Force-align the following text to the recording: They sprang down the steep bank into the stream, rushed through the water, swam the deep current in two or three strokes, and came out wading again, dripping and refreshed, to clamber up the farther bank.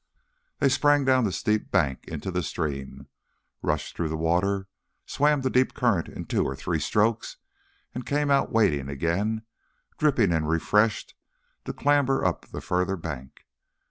They 0.57 0.69
sprang 0.69 1.05
down 1.05 1.25
the 1.25 1.31
steep 1.31 1.69
bank 1.69 2.07
into 2.07 2.31
the 2.31 2.41
stream, 2.41 3.05
rushed 3.61 3.95
through 3.95 4.09
the 4.09 4.17
water, 4.17 4.67
swam 5.05 5.41
the 5.41 5.49
deep 5.51 5.75
current 5.75 6.07
in 6.09 6.25
two 6.25 6.43
or 6.43 6.55
three 6.55 6.79
strokes, 6.79 7.37
and 7.93 8.03
came 8.03 8.31
out 8.31 8.51
wading 8.51 8.89
again, 8.89 9.43
dripping 9.99 10.31
and 10.33 10.49
refreshed, 10.49 11.13
to 11.65 11.73
clamber 11.73 12.25
up 12.25 12.47
the 12.47 12.61
farther 12.61 12.95
bank. 12.95 13.45